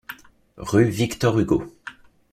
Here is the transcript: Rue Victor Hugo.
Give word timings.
Rue 0.57 0.89
Victor 0.89 1.35
Hugo. 1.37 1.61